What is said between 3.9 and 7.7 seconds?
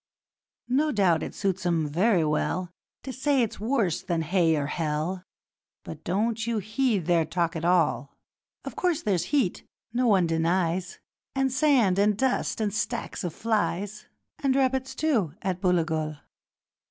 than Hay or Hell, But don't you heed their talk at